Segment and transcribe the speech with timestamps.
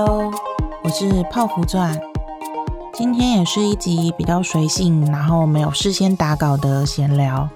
[0.00, 0.30] Hello，
[0.84, 2.00] 我是泡芙钻。
[2.94, 7.48] 今天也是一集比较随性，然后没有事先打稿的闲聊。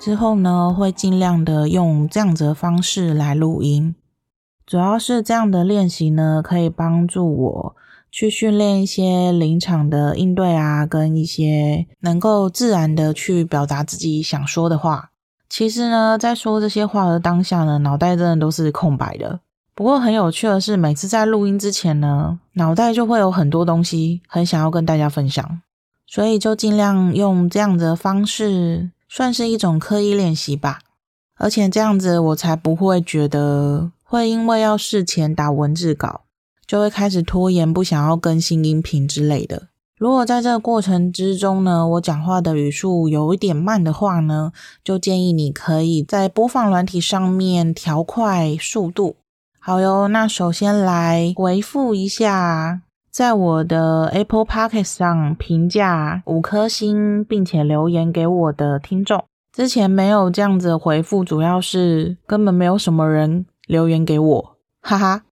[0.00, 3.94] 之后呢，会尽量的用这样子的方式来录音，
[4.66, 7.76] 主要是这样的练习呢，可以帮助我
[8.10, 15.12] 去训练一些临场的应对啊，跟一些能够自然的去表达自己想说的话。
[15.48, 19.38] 其实呢，在说这些话的当下呢，脑袋真的都是空白的。
[19.74, 25.62] 不过很有趣的是，每次在录音之前呢，脑袋就会有很多东西很想要跟大家分享，
[26.06, 30.80] 所以就尽量用这样子的方式，算是一种刻意练习吧。
[31.38, 36.20] 而且这样子，我才不会觉得会因为要事前打文字稿，
[36.66, 39.68] 就会开始拖延，不想要更新音频之类的。
[39.98, 44.52] 如果在这个过程之中呢，我讲话的语速有一点慢的话呢，
[44.84, 49.16] 就建议你可以在播放软体上面调快速度。
[49.64, 52.80] 好哟，那首先来回复一下，
[53.12, 59.24] 在我的 Apple Podcast 上评价五颗星，并且留言给我的听众。
[59.52, 65.22] 之前没有这样子回复，主要是根本没有什么人留言给我，哈哈。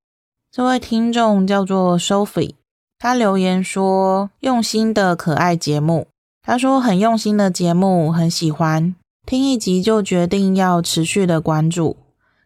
[0.53, 2.55] 这位听众叫做 Sophie，
[3.01, 6.07] 他留言说用心的可爱节目，
[6.41, 8.95] 他说很用心的节目，很喜欢，
[9.27, 11.97] 听一集就决定要持续的关注。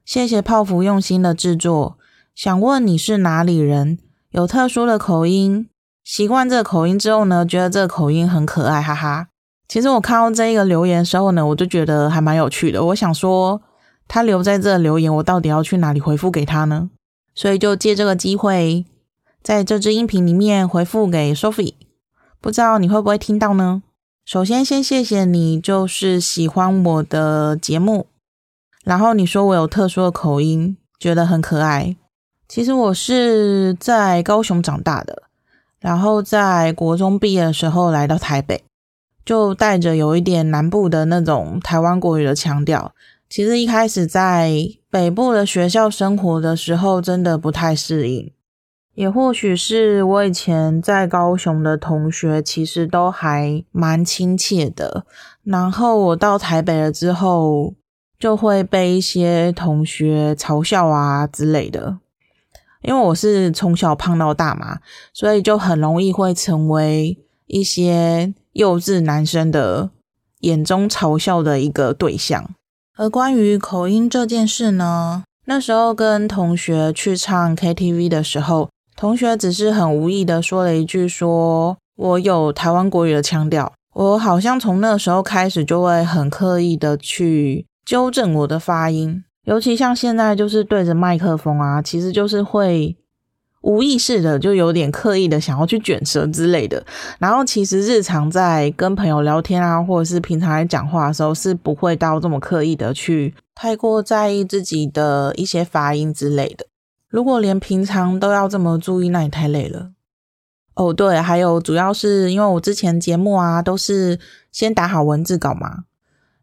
[0.04, 1.96] 谢谢泡芙用心的制作。
[2.34, 3.98] 想问你是哪里人？
[4.30, 5.68] 有特殊的口音？
[6.04, 9.28] 习惯这个口音之后呢，觉得这个口音很可爱，哈哈。
[9.66, 12.84] 其实我看到这一个留言的时候呢，我就觉得还蛮有趣的。
[12.84, 13.62] 我想说，
[14.06, 16.90] 他留在这留言，我到底要去哪里回复给他呢？
[17.34, 18.84] 所以就借这个机会，
[19.42, 21.74] 在这支音频里面回复给 Sophie。
[22.42, 23.82] 不知道你会不会听到呢？
[24.26, 28.06] 首先，先谢谢你，就是喜欢我的节目。
[28.84, 31.96] 然后你说我有特殊的口音，觉得很可爱。
[32.46, 35.22] 其实我是在高雄长大的，
[35.80, 38.62] 然后在国中毕业的时候来到台北，
[39.24, 42.92] 就带着有一点南部的那种台湾国语的腔调。
[43.30, 44.52] 其实一开始在
[44.90, 48.30] 北部的学校生活的时候，真的不太适应。
[48.94, 55.04] 也或许是我以前在高雄的同学，其实都还蛮亲切的。
[55.42, 57.74] 然后我到台北了之后，
[58.18, 61.98] 就会被一些同学嘲笑啊之类的，
[62.82, 64.78] 因为我是从小胖到大嘛，
[65.12, 69.90] 所以就很容易会成为一些幼稚男生的
[70.40, 72.50] 眼中嘲笑的一个对象。
[72.96, 87.66] 而关于口音这件事呢，那时候跟同学去唱 KTV 的时候，同学只是很无意的说了一句说，我有台湾国语的腔调，我好像从那时候开始就会很刻意的去。
[87.84, 92.96] 纠正我的发音，尤其像现在就是对着麦克风啊，其实就是会
[93.60, 96.84] 无意识的就有点刻意的想要去卷舌之类的。
[97.18, 106.66] 然后其实日常在跟朋友聊天啊，或者是平常来讲话的时候，是不会到这么刻意的去太过在意自己的一些发音之类的。
[107.08, 109.92] 如果连平常都要这么注意，那也太累了。
[110.74, 114.18] 哦，对，还有主要是因为我之前节目啊都是
[114.50, 115.84] 先打好文字稿嘛。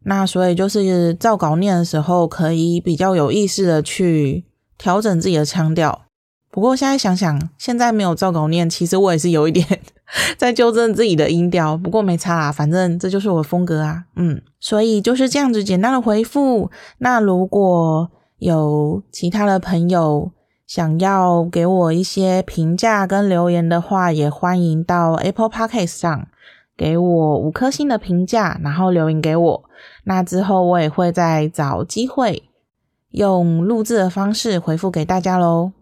[0.04, 4.44] 那所以就是照稿念的时候，可以比较有意识的去
[4.76, 6.02] 调整自己的腔调。
[6.50, 9.66] 不过现在想想，现在没有照稿念，其实我也是有一点
[10.36, 11.76] 在纠正自己的音调。
[11.76, 14.04] 不过没差啦，反正这就是我的风格啊。
[14.16, 16.70] 嗯，所以就是这样子简单的回复。
[16.98, 20.30] 那如果有其他的朋友
[20.66, 26.28] 想要给我一些评价跟留言的话，也欢迎到 Apple Podcast 上。
[26.76, 29.64] 给我五颗星的评价，然后留言给我。
[30.04, 32.42] 那之后我也会再找机会
[33.10, 35.72] 用录制的方式回复给大家喽。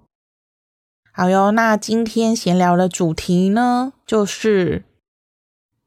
[1.13, 4.85] 好哟，那今天闲聊的主题呢，就是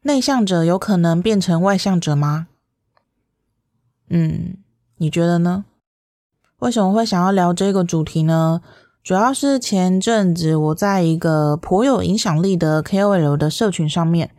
[0.01, 2.47] 内向者有可能变成外向者吗？
[4.09, 4.57] 嗯，
[4.97, 5.65] 你觉得呢？
[6.59, 8.61] 为什么会想要聊这个主题呢？
[9.03, 14.31] 主要是前阵子我在一个颇有影响力的 KOL 的社群上面。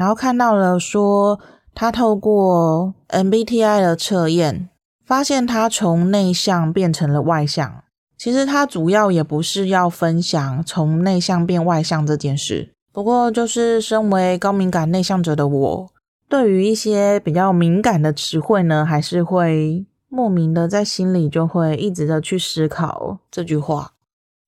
[0.00, 1.38] 然后看到了说，
[1.74, 4.70] 他透过 MBTI 的测验，
[5.04, 7.84] 发现他从内向变成了外向。
[8.16, 15.90] 其实他主要也不是要分享从内向变外向这件事，不过就是身为高敏感内向者的我，
[16.30, 23.92] 对于一些比较敏感的词汇呢，还是会莫名的在心里就会一直的去思考这句话。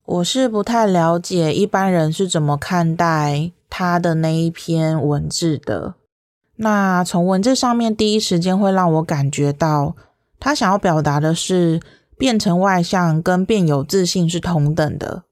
[0.05, 3.51] 我是不太了解一般人是怎么看待。
[3.75, 5.95] 他的那一篇文字的，
[6.57, 9.95] 那从文字上面第一时间会让我感觉到，
[10.39, 11.81] 他想要表达的是
[12.15, 15.23] 变成外向跟变有自信是同等的，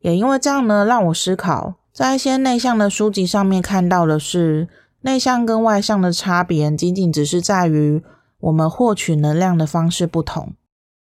[0.00, 4.66] 也因为这样呢，让我思考，在一些内向的书籍上面看到的是，
[5.02, 8.02] 内向跟外向的差别，仅仅只是在于
[8.40, 10.54] 我们获取能量的方式不同。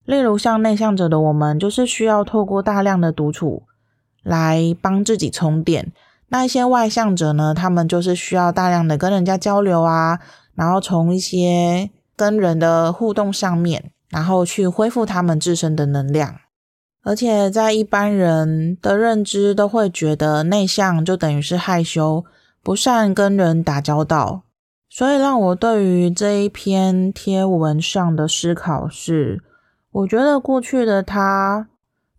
[0.04, 3.62] 例如，像内向者的我们，就是需要透过大量的独处
[4.22, 5.86] 来帮自己充电；
[6.34, 10.18] 那一些外向者呢，他们就是需要大量的跟人家交流啊，
[10.56, 16.34] 然后从一些跟人的互动上面，然后去恢复他们自身的能量。
[17.04, 22.24] 而且在一般人的认知都会觉得内向就等于是害羞，
[22.64, 24.42] 不善跟人打交道，
[24.90, 29.40] 所以让我对于这一篇贴文上的思考是，
[29.92, 31.68] 我觉得过去的他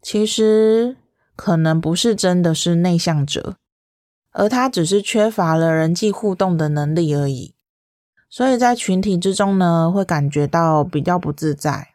[0.01, 0.95] 其实
[1.35, 3.55] 可能不是真的是内向者，
[4.37, 7.55] 而他只是缺乏了人际互动的能力而已，
[8.29, 11.87] 所以在群体之中呢，会感觉到比较不自在。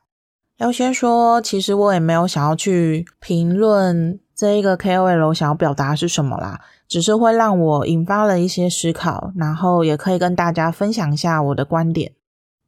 [0.56, 12.12] 要先说，其实我也没有想要去评论这一个 KOL 想要表达是什么啦，只是会让我引发了一些思考，然后也可以跟大家分享一下我的观点。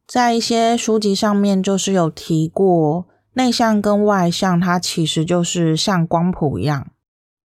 [0.06, 6.88] 在一些书籍上面，就是有提过内向跟外向，它其实就是像光谱一样，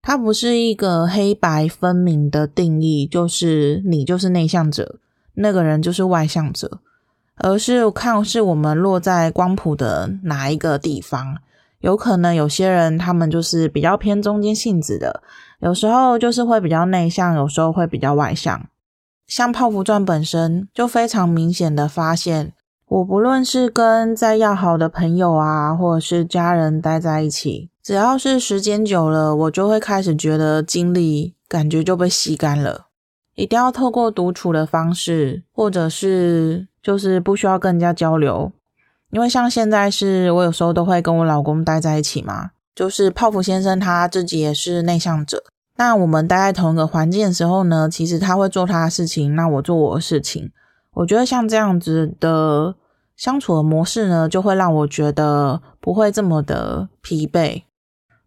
[0.01, 4.99] 它不是一个黑白分明的定义，就是你就是内向者，
[5.33, 6.79] 那个人就是外向者。
[7.39, 11.37] 而是看是我们落在光谱的哪一个地方，
[11.81, 15.21] 有可能有些人他们就是比较偏中间性子的，
[15.59, 18.67] 有时候就是会比较内向，有时候会比较外向。
[19.27, 22.53] 像泡芙传本身就非常明显的发现，
[22.87, 32.87] 我不论是跟再要好的朋友啊，或者是家人待在一起，只要是时间久了，我就会开始觉得精力感觉就被吸干了，
[33.35, 36.67] 一定要透过独处的方式，或者是。
[36.87, 38.49] 就是不需要跟人家交流，
[39.11, 42.51] 因为像现在是我有时候都会跟我老公待在一起嘛。
[42.73, 45.43] 就是泡芙先生他自己也是内向者，
[45.75, 50.49] 那我们待在同一个环境的时候呢，其实他会做他的事情，那我做我的事情。
[50.97, 52.75] 我觉得像这样子的
[53.15, 57.63] 相处的模式呢，就会让我觉得不会这么的疲惫。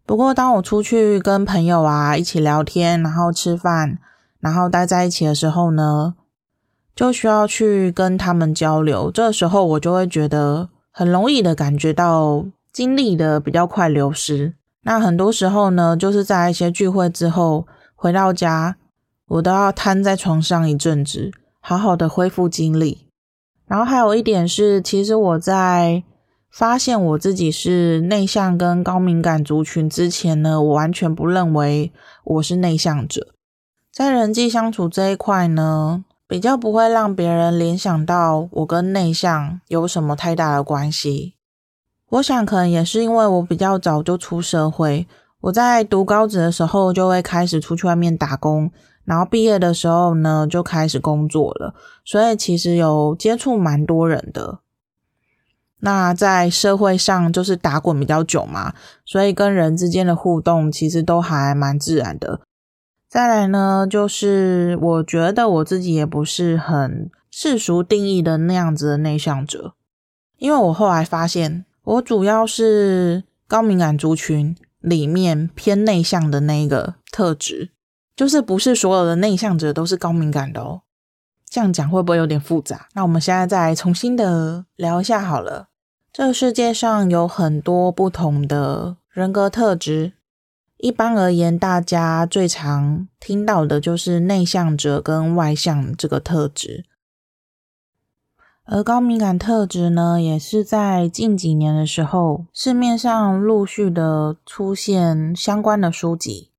[0.05, 3.99] 不过当我出去跟朋友啊一起聊天，然后吃饭，
[4.39, 6.15] 然后待在一起的时候呢，
[6.95, 14.53] 就需要去跟他们交流，这个时候我就会觉得很容易的感觉到精力的比较快流失。
[14.83, 18.77] 那很多时候呢，就是在一些聚会之后回到家，
[19.27, 21.31] 我都要瘫在床上一阵子，
[21.61, 23.07] 好好的恢复精力。
[23.65, 26.03] 然后还有一点是，其实我在
[26.49, 31.93] 发现我自己是内向跟高敏感族群之前呢，我完全不认为
[32.25, 33.29] 我是内向者。
[33.93, 41.35] 在人际相处这一块呢，比较不会让别人联想到我跟内向有什么太大的关系。
[42.09, 45.07] 我想可能也是因为我比较早就出社会，
[45.39, 48.69] 我在读高职的时候就会开始出去外面打工，
[49.05, 51.73] 然后毕业的时候呢就开始工作了，
[52.05, 54.59] 所以其实有接触蛮多人的。
[55.83, 62.41] 那在社会上就是打滚比较久嘛，所以跟人之间的互动其实都还蛮自然的。
[63.09, 69.73] 再来呢，就是我觉得我自己也不是很世俗定义的那样子的内向者，
[70.37, 77.71] 因为我后来发现，我主要是高敏感族群里面偏内向的那个特质，
[78.21, 80.83] 就是不是所有的内向者都是高敏感的哦。
[81.49, 82.87] 这样讲会不会有点复杂？
[82.93, 85.69] 那我们现在再重新的聊一下好了。
[86.13, 90.13] 这个世界上有很多不同的人格特质。
[90.77, 96.85] 一般而言，大家最常听到的就是内向者跟外向这个特质，
[98.65, 106.50] 而高敏感特质呢，也是在近几年的时候，市面上陆续的出现相关的书籍。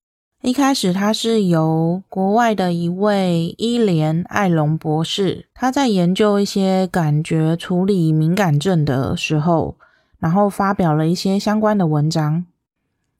[0.42, 9.76] 一开始，它是由国外的一位伊莲艾隆博士，他在研究一些感觉处理敏感症的时候，
[10.18, 12.44] 然后发表了一些相关的文章。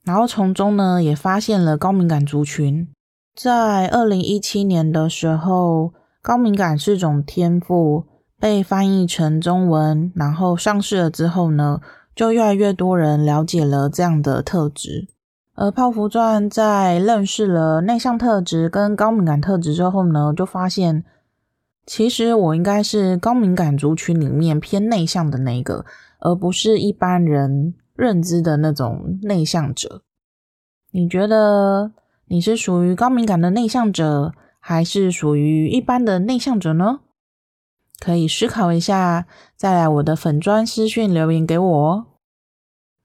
[0.03, 2.89] 然后从中呢，也发现了高敏感族群。
[3.37, 8.05] 在二零一七年的时候，高敏感是种天赋
[8.41, 11.81] 被翻译成中文，然后上市了之后呢，
[12.17, 15.07] 就越来越多人了解了这样的特质。
[15.63, 21.05] 而泡芙钻在认识了内向特质跟高敏感特质之后呢，就发现
[21.87, 25.85] 其实我应该是高敏感族群里面偏内向的那个，
[26.19, 27.75] 而不是一般人。
[27.95, 30.01] 认知的那种内向者，
[30.93, 31.93] 你觉得
[32.25, 37.01] 你是属于高敏感的内向者，还是属于一般的内向者呢？
[38.01, 39.27] 可以思考一下，
[39.57, 42.07] 再来我的粉专私讯留言给我。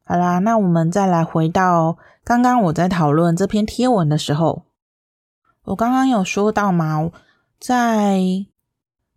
[0.06, 1.98] 好啦，那我们再来回到
[2.28, 4.64] 刚刚我在讨论这篇贴文的时候，
[5.64, 7.10] 我刚刚有说到嘛，
[7.58, 8.20] 在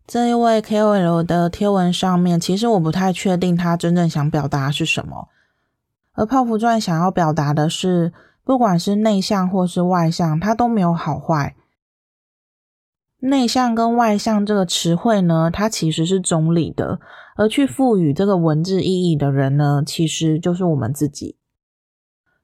[0.06, 5.26] 这一位 KOL 的贴文上面，其实我不太确定他真正想表达是什么。
[6.12, 8.12] 而泡芙传想要表达的是，
[8.44, 11.56] 不管是内向或是外向，它都没有好坏。
[13.18, 17.00] 内向跟外向这个词汇呢，它其实是中立的，
[17.34, 21.39] 而去赋予这个文字意义的人呢，其实就是我们自己。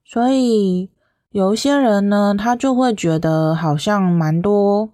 [0.09, 0.89] 所以
[1.31, 4.89] 有一些人呢，他就会觉得好像蛮多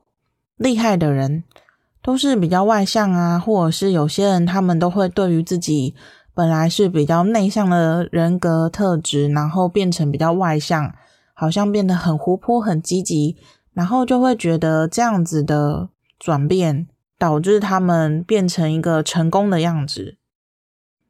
[0.58, 1.43] 厉害的人
[2.01, 5.93] 都是比较外向啊，或者是有些人他们都会对于自己
[6.34, 10.91] 本来是比较内向的人格特质，然后变成比较外向，
[11.36, 13.38] 好像变得很活泼、很积极，
[13.72, 16.88] 然后就会觉得这样子的转变
[17.20, 20.17] 导致他们变成一个成功的样子。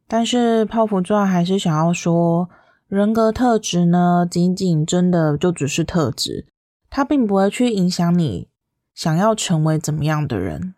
[0.09, 2.49] 但是泡芙钻还是想要说。
[2.93, 6.45] 人格特质呢，仅仅真的就只是特质，
[6.91, 8.49] 它并不会去影响你
[8.93, 10.75] 想要成为怎么样的人。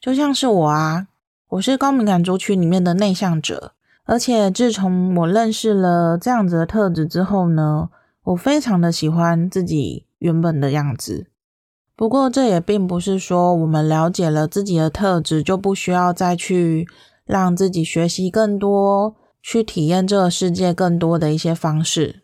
[0.00, 1.08] 就像是我啊，
[1.50, 3.72] 我是高敏感族群里面的内向者，
[4.04, 7.90] 而且自从我认识了这样子的特质之后呢，
[8.22, 11.26] 我非常的喜欢自己原本的样子。
[11.94, 16.88] 不过这也并不是说我们了解了自己的特质就不需要再去
[17.26, 19.16] 让自己学习更多。
[19.46, 22.22] 去体验这个世界更多的一些方式，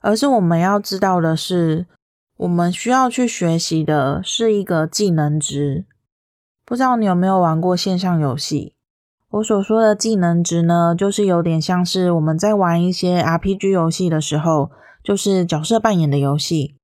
[0.00, 1.86] 而是我们要知道的是，
[2.38, 5.84] 我们需要去学习的是一个技能值。
[6.64, 8.72] 不知道你有没有玩过线上游戏？
[9.28, 14.70] 我所说的技能值呢，就是有点像是我们在玩一些 RPG 游戏的时候，
[15.04, 16.76] 就是角色扮演的游戏。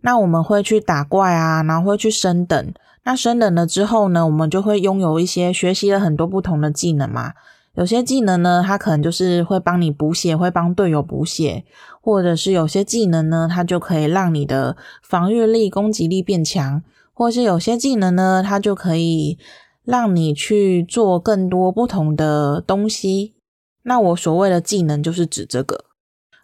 [0.00, 2.74] 那我们会去打怪啊，然后会去升等。
[3.04, 7.34] 那升等了之后呢，我们就会拥有一些学习了很多不同的技能嘛。
[7.76, 11.64] 有些技能呢，它可能就是会帮你补血，会帮队友补血，
[12.00, 19.38] 或者是有些技能呢，它就可以让你的防御力、攻击力变强，或是有些技能呢，它就可以
[19.84, 23.34] 让你去做更多不同的东西。
[23.82, 25.84] 那我所谓的技能就是指这个，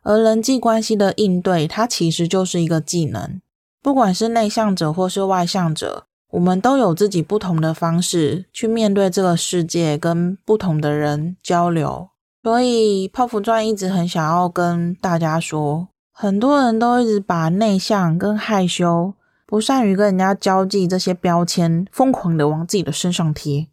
[0.03, 3.41] 而人际关系的应对，它其实就是一个技能，
[3.83, 6.05] 不管是内向者或是外向者。
[6.33, 12.09] 我们都有自己不同的方式去面对这个世界，跟不同的人交流。
[12.43, 19.13] 所以泡芙传一直很想要跟大家说，很多人都一直把内向跟害羞、
[19.47, 23.69] 不善于跟人家交际这些标签疯狂的往自己的身上贴。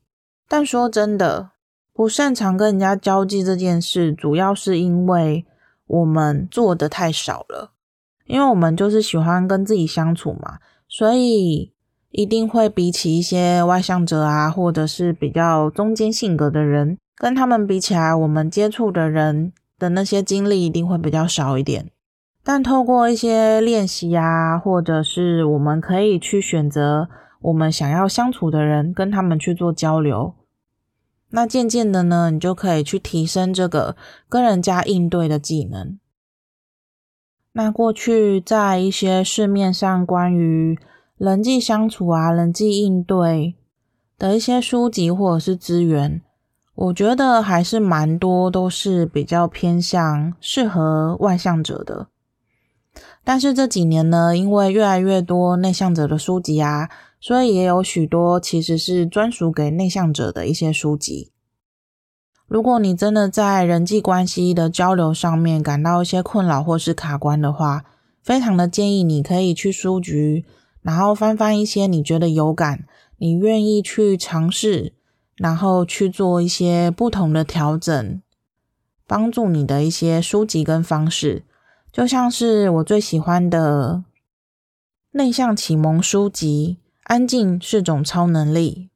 [0.50, 1.52] 但说真的，
[1.94, 5.46] 不擅长跟人家交际这件事，主要是因为
[5.88, 7.72] 我们做的太少了。
[8.26, 11.72] 因为我们就是喜欢跟自己相处嘛，所以。
[12.12, 21.92] 一定会比起一些外向者啊，或者是比较中间性格的人，跟他们比起来，我们接触的人的那些经历一定会比较少一点。
[22.44, 27.08] 但透过一些练习啊，或者是我们可以去选择
[27.42, 30.34] 我们想要相处的人，跟他们去做交流，
[31.30, 33.96] 那渐渐的呢，你就可以去提升这个
[34.28, 36.00] 跟人家应对的技能。
[37.52, 40.80] 那过去在一些市面上关于
[41.20, 43.54] 人际相处啊，人际应对
[44.18, 46.22] 的一些书籍或者是资源，
[46.76, 52.08] 我觉得还是蛮多，都是比较偏向适合外向者的。
[53.26, 61.34] 但是这几年呢，因为越来越多内向者的书籍啊，所以也有许多其实是专属给内向者的一些书籍。
[62.48, 67.84] 如果你真的在人际关系的交流上面感到一些困扰或是卡关的话，
[68.24, 70.46] 非常的建议你可以去书局。
[70.82, 72.86] 然后翻翻一些你觉得有感、
[73.18, 74.94] 你愿意去尝试，
[75.36, 78.22] 然后去做一些不同的调整，
[79.06, 81.44] 帮助你的一些书籍跟方式，
[81.92, 84.06] 就像是我最喜欢的
[85.12, 88.90] 内向启蒙书籍《安静是种超能力》。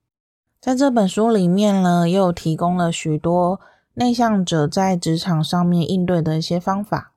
[0.63, 3.59] 在这本书里面呢，又提供了许多
[3.95, 7.11] 内向者在职场上面应对的一些方法。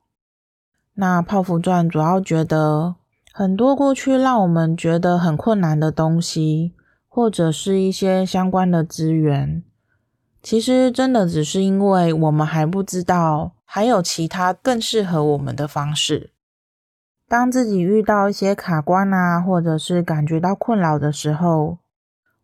[0.95, 2.96] 那泡芙传主要觉得。
[3.37, 6.73] 很多过去让我们觉得很困难的东西，
[7.07, 9.61] 或者是一些相关的资源，
[10.41, 16.31] 其实真的只是因为我们还不知道还有其他更适合我们的方式。
[17.27, 21.77] 当自己遇到一些卡关啊，或者是感觉到困扰的时候，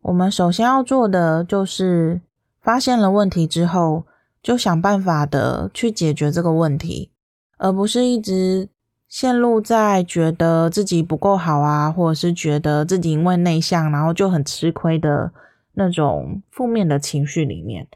[0.02, 2.20] 我们首先要做的就是
[2.62, 4.04] 发现了问题之后，
[4.40, 7.10] 就想办法的去解决这个问题，
[7.58, 8.68] 而不是一直。
[9.14, 15.30] 陷入在觉得自己不够好啊，或者是觉得自己因为内向，然后就很吃亏的
[15.74, 17.86] 那种负面的情绪里面。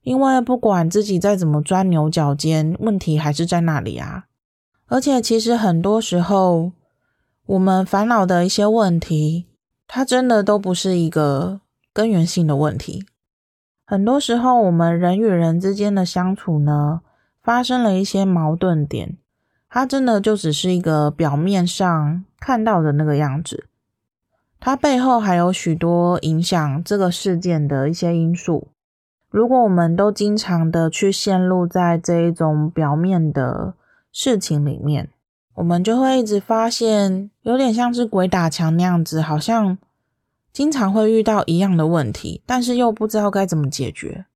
[0.00, 4.24] 因为不管自己再怎么钻牛角尖，问题还是在那里啊。
[4.86, 6.72] 而且其实很多时候，
[7.44, 9.44] 我们烦恼的一些问题，
[9.86, 11.60] 它真的都不是一个
[11.92, 13.04] 根源性的问题。
[13.84, 17.02] 很多时候，我们人与人之间的相处呢，
[17.42, 19.18] 发生了一些矛盾点，
[19.74, 23.66] 它真的就只是一个表面上看到的那个样子，
[24.60, 28.68] 它背后还有许多影响这个事件的一些因素。
[29.30, 33.74] 如果我们都经常的去陷入在这一种表面的
[34.12, 35.10] 事情里面，
[35.54, 39.76] 我们就会一直发现，有点像是鬼打墙那样子，好像。
[40.52, 44.26] 经常会遇到一样的问题，但是又不知道该怎么解决。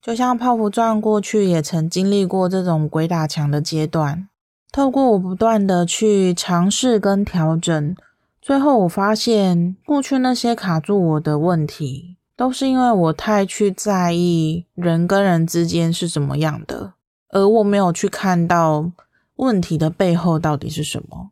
[0.00, 4.28] 就像泡芙状过去也曾经历过这种鬼打墙的阶段，
[4.74, 7.94] 透过我不断的去尝试跟调整，
[8.42, 16.94] 最后我发现过去那些卡住我的问题，都是因为我太去在意人跟人之间是怎么样的，
[17.28, 18.90] 而我没有去看到
[19.36, 21.30] 问题的背后到底是什么。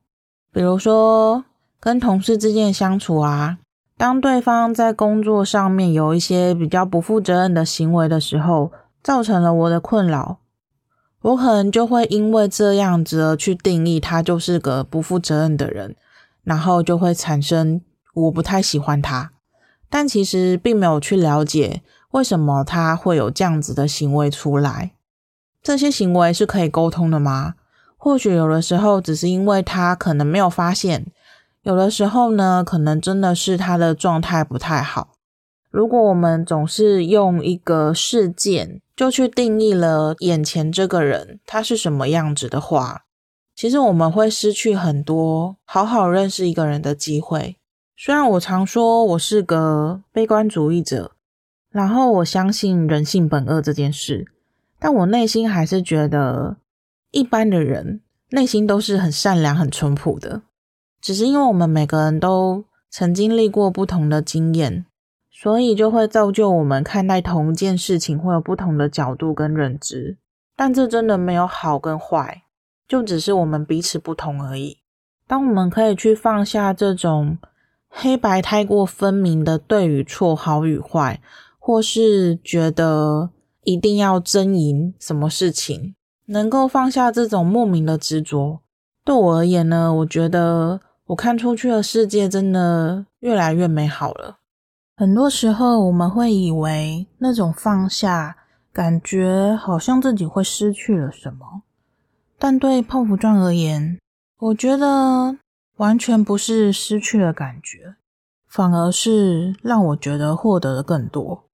[0.53, 1.45] 比如说
[1.81, 3.59] 跟同事之间相处啊。
[3.97, 8.71] 当对方在工作上面有一些比较不负责任的行为的时候，
[9.03, 10.39] 造成了我的困扰，
[11.23, 15.97] 我可能就会因为这样子而去定义他就是个不负责任的人，
[16.45, 17.81] 然后就会产生
[18.15, 19.33] 我不太喜欢他，
[19.89, 24.93] 但其实并没有去了解为什么他会有这样子的行为出来。
[25.63, 27.55] 这些行为是可以沟通的吗？
[27.97, 31.07] 或许有的时候只是因为他可能没有发现。
[31.63, 35.13] 有的时候呢，可能真的是他的状态不太好。
[35.71, 43.05] 如果我们总是用一个事件就去定义了眼前这个人他是什么样子的话，
[43.55, 47.57] 其实我们会失去很多好好认识一个人的机会。
[47.97, 51.13] 虽然我常说我是个悲观主义者，
[51.71, 54.27] 然后我相信人性本恶这件事，
[54.79, 56.57] 但我内心还是觉得
[57.13, 58.01] 一般的人
[58.31, 60.43] 内心都是很善良、很淳朴的。
[61.01, 64.87] 只是因为我们每个人都曾经历过不同的经验，
[65.43, 70.17] 所以就会造就我们看待同一件事情会有不同的角度跟认知。
[70.55, 72.45] 但这真的没有好跟坏，
[72.87, 74.79] 就只是我们彼此不同而已。
[75.27, 77.39] 当我们可以去放下这种
[77.89, 81.21] 黑白太过分明的对与错、好与坏，
[81.59, 83.31] 或是觉得
[83.65, 88.61] 一定要争赢什么事情，能够放下这种莫名的执着，
[89.05, 90.81] 对我而言呢，我觉得。
[91.07, 94.39] 我看出去的世界真的越来越美好了。
[94.95, 98.37] 很多时候我们会以为那种放下，
[98.73, 101.63] 感觉好像自己会失去了什么。
[102.39, 103.99] 但对泡芙状而言，
[104.39, 105.37] 我觉得
[105.77, 107.95] 完全不是失去了感觉，
[108.49, 111.45] 反而是让我觉得获得的更多。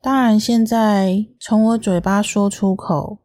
[0.00, 3.18] 当然，现在从我嘴巴说出口，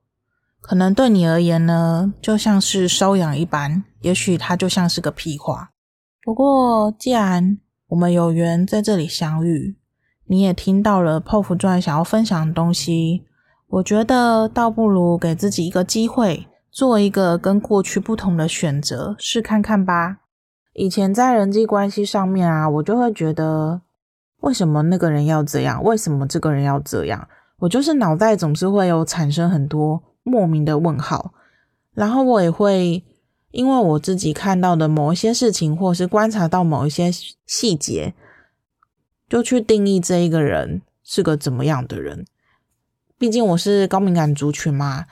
[0.59, 5.69] 可能对你而言呢，就像是瘙痒一般，也许它就像是个屁话。
[6.23, 7.57] 不过，既然
[7.91, 9.75] 我们有缘在这里相遇，
[10.27, 13.25] 你也听到了泡芙钻想要分享的东西，
[13.67, 20.19] 我觉得倒不如给自己一个机会，做一个跟过去不同的选择，试看看吧。
[20.71, 23.81] 以前在人际关系上面啊，我就会觉得，
[24.39, 25.83] 为什么那个人要这样？
[25.83, 27.27] 为什么这个人要这样？
[27.59, 31.33] 我就是脑袋总是会有产生很多莫名的问号，
[31.93, 33.03] 然后我也会。
[33.51, 37.11] 因为我自己看到的某一些事情，或是观察到某一些
[37.45, 38.13] 细节，
[39.29, 42.25] 就去定义这一个人是个怎么样的人。
[43.17, 45.05] 毕竟我是高敏感族群嘛，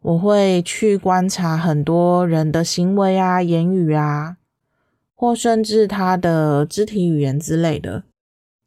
[0.00, 4.38] 我会去观察很多人的行为啊、言语啊，
[5.14, 8.04] 或甚至他的肢体语言之类的。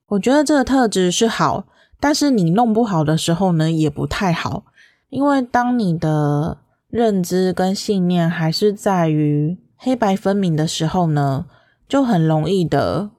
[0.10, 1.66] 我觉得这个特质是好，
[2.00, 4.66] 但是你弄不好的时候呢，也不太好，
[5.10, 6.60] 因为当你的。
[6.96, 11.46] 认知跟信念还是在于黑白分明的时候呢，
[11.90, 13.12] 就很容易的，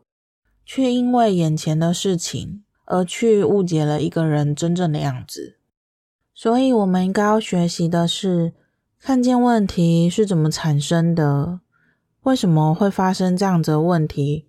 [0.64, 5.58] 却因为眼前的事情而去误解了一个人真正的样子。
[6.32, 8.54] 所以，我们应该要学习的是，
[8.98, 11.60] 看见问题是怎么产生的，
[12.22, 14.48] 为什么会发生这样子的问题，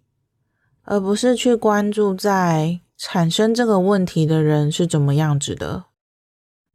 [0.84, 5.84] 而不是去关注在产生这个问题的人是怎么样子的。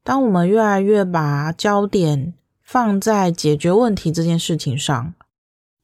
[0.04, 2.34] 当我们越来越把焦点
[2.72, 5.12] 放在解决问题这件事情上，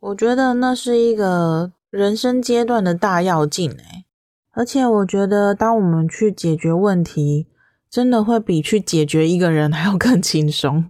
[0.01, 4.07] 我觉得那是一个人生阶段的大要进诶。
[4.53, 7.47] 而且我觉得，当我们去解决问题，
[7.91, 10.87] 真的会比去解决一个人 还要更轻松。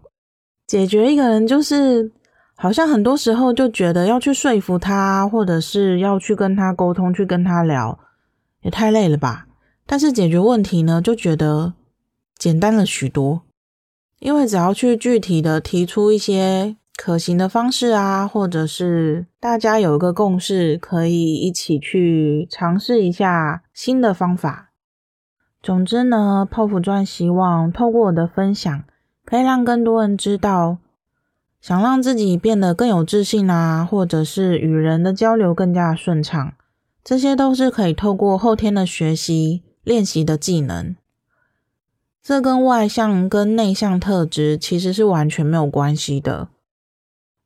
[0.68, 2.12] 解决一个人，就是
[2.54, 7.98] 好像很多时候就觉得要去说服他，或者是要去跟他沟通，去跟他聊，
[8.62, 9.48] 也太累了吧。
[9.84, 11.74] 但是解决问题呢，就觉得
[12.36, 13.42] 简单了许多。
[14.20, 24.70] 因为只要去具体的提出一些可行的方式啊，或者是大家有一个共识，可以一起去尝试一下新的方法。
[25.62, 28.84] 总之呢，泡芙钻希望透过我的分享，
[29.24, 30.78] 可以让更多人知道，
[31.60, 36.52] 想让自己变得更有自信啊，或者是与人的交流更加顺畅，
[37.04, 40.96] 这些都是可以透过后天的学习练习的技能。
[42.28, 46.48] 这跟外向跟内向特质其实是完全没有关系的。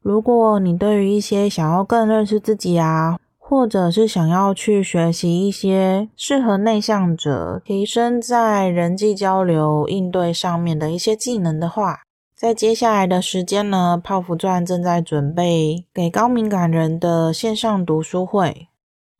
[0.00, 12.00] 如果你对于一些想要更认识自己啊，或者是想要去学习一些适合内向者提升在人际交流应对上面的一些技能的话，
[12.34, 18.66] 在接下来的时间呢，泡芙传正在准备给高敏感人的线上读书会。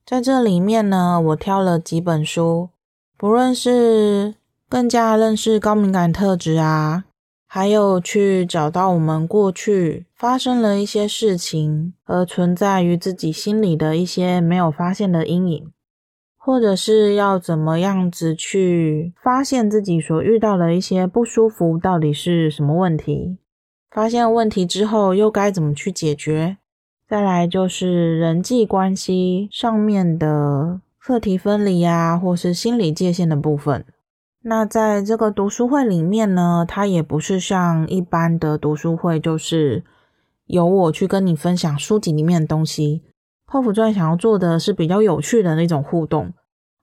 [0.05, 2.71] 在这里面呢，我挑了几本书，
[3.17, 4.35] 不论是
[4.73, 7.05] 更加认识高敏感特质啊。
[7.47, 15.71] 还有去找到我们过去发生了一些事情，而存在于自己心里的一些没有发现的阴影，
[16.39, 23.37] 或者是要怎么样子去发现自己所遇到的一些不舒服到底是什么问题？
[23.91, 26.57] 发现问题之后又该怎么去解决？
[27.07, 33.85] 再来就是人际关系上面的课题分离啊，或是心理界限的部分。
[34.45, 39.85] 那在这个读书会里面呢，它也不是像一般的读书会，就是
[40.47, 43.03] 由我去跟你分享书籍里面的东西。
[43.47, 46.33] 泡芙钻想要做的是比较有趣的那种互动。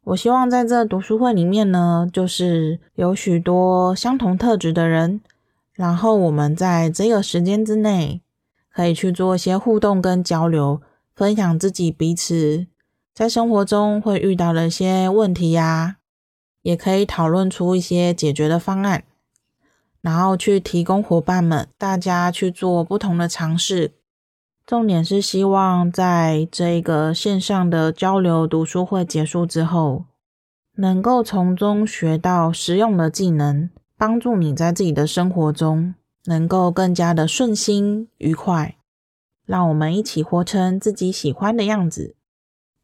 [0.05, 5.19] 我希望在这读书会里面呢，就是有许多相同特质的人，
[5.73, 8.21] 然后我们在这个时间之内，
[8.73, 10.81] 可以去做一些互动跟交流，
[11.13, 12.67] 分享自己彼此
[13.13, 15.97] 在生活中会遇到的一些问题呀。
[16.69, 19.03] 也可以讨论出一些解决的方案，
[20.01, 23.93] 然后去提供伙伴们，大家去做不同的尝试。
[24.67, 30.05] 重点是希望在这个线上的交流读书会结束之后，
[30.75, 38.75] 能够从中学到实用的技能，帮助你在自己的生活中能够更加的顺心愉快。
[39.47, 42.15] 让我们一起活成自己喜欢的样子。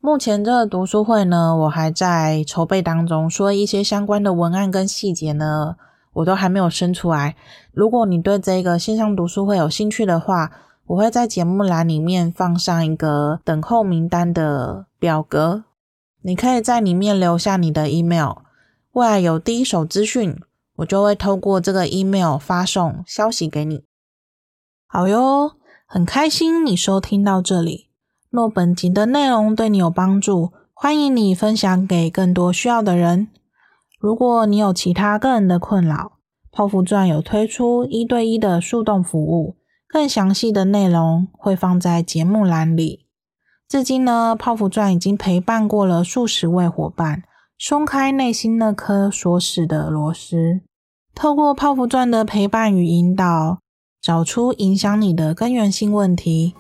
[0.05, 5.77] 目前这个读书会呢，我还在筹备当中，所以一些相关的文案跟细节呢，
[6.13, 7.35] 我都还没有生出来。
[7.73, 10.51] 如果你对这个线上读书会有兴趣的话，
[10.85, 15.63] 我会在节目栏里面放上一个等候名单的表格，
[16.21, 18.33] 你可以在里面留下你的 email，
[18.91, 20.39] 未来有第一手资讯，
[20.75, 23.83] 我就会透过这个 email 发送消息给你。
[24.85, 25.53] 好哟，
[25.87, 27.89] 很开心你收听到这里。
[28.35, 33.29] 若本集的内容对你有帮助，欢迎你分享给更多需要的人。
[33.97, 36.11] 如果你有其他个人的困扰，
[36.51, 39.55] 泡芙传有推出一对一的树洞服务，
[39.87, 43.05] 更详细的内容会放在节目栏里。
[43.69, 47.23] 至今呢，泡芙传已经陪伴过了数十位伙伴，
[47.57, 50.59] 松开内心那颗锁死的螺丝，
[51.15, 53.59] 透过泡芙传的陪伴与引导，
[54.01, 56.53] 找出影响你的根源性问题。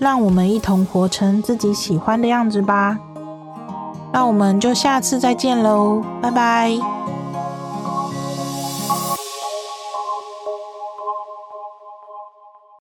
[0.00, 2.98] 让我们一同活成自己喜欢的样子吧。
[4.12, 6.99] 那我们就下次再见喽，拜拜。